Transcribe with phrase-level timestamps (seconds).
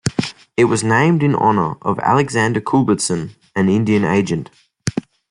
[0.57, 4.49] It was named in honor of Alexander Culbertson, an Indian agent.